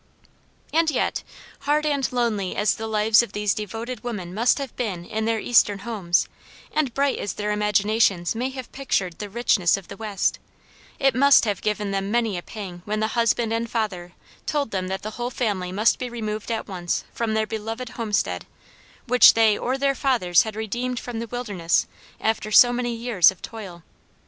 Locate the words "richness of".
9.29-9.89